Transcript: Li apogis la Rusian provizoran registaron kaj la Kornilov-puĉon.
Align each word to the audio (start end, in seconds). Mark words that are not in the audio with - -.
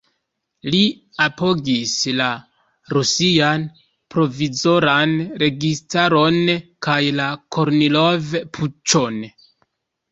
Li 0.75 0.77
apogis 1.25 1.91
la 2.21 2.29
Rusian 2.97 3.67
provizoran 4.15 5.15
registaron 5.45 6.43
kaj 6.89 7.01
la 7.23 7.31
Kornilov-puĉon. 7.57 9.25